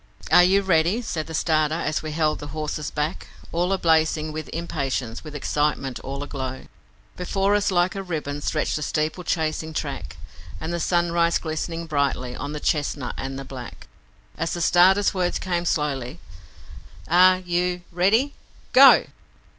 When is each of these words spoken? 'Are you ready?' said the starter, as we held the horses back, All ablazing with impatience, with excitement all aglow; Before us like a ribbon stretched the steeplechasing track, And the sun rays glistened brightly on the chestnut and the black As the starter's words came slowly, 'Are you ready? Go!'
'Are 0.31 0.43
you 0.43 0.63
ready?' 0.63 1.03
said 1.03 1.27
the 1.27 1.35
starter, 1.35 1.75
as 1.75 2.01
we 2.01 2.11
held 2.11 2.39
the 2.39 2.47
horses 2.57 2.89
back, 2.89 3.27
All 3.51 3.71
ablazing 3.71 4.31
with 4.31 4.49
impatience, 4.51 5.23
with 5.23 5.35
excitement 5.35 5.99
all 5.99 6.23
aglow; 6.23 6.65
Before 7.15 7.53
us 7.53 7.69
like 7.69 7.93
a 7.93 8.01
ribbon 8.01 8.41
stretched 8.41 8.77
the 8.77 8.81
steeplechasing 8.81 9.75
track, 9.75 10.17
And 10.59 10.73
the 10.73 10.79
sun 10.79 11.11
rays 11.11 11.37
glistened 11.37 11.87
brightly 11.89 12.35
on 12.35 12.51
the 12.51 12.59
chestnut 12.59 13.13
and 13.15 13.37
the 13.37 13.45
black 13.45 13.85
As 14.39 14.53
the 14.53 14.61
starter's 14.61 15.13
words 15.13 15.37
came 15.37 15.65
slowly, 15.65 16.19
'Are 17.07 17.37
you 17.37 17.83
ready? 17.91 18.33
Go!' 18.73 19.05